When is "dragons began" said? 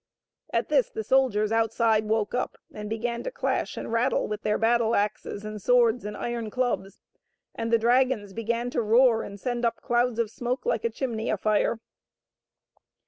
7.77-8.71